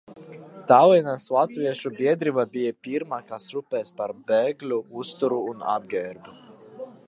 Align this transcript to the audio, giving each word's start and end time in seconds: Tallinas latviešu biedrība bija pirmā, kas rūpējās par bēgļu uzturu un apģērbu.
Tallinas 0.69 1.27
latviešu 1.35 1.91
biedrība 1.99 2.45
bija 2.57 2.73
pirmā, 2.89 3.21
kas 3.33 3.47
rūpējās 3.57 3.95
par 4.01 4.17
bēgļu 4.33 4.83
uzturu 5.03 5.41
un 5.53 5.65
apģērbu. 5.79 6.39